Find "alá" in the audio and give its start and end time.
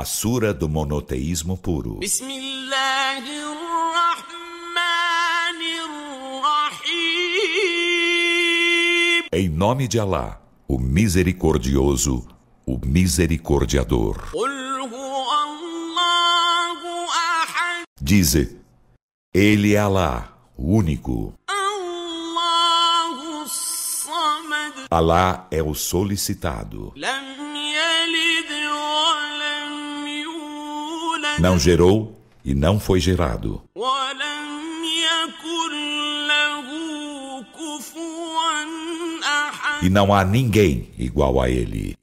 10.00-10.40, 19.80-20.34, 24.90-25.46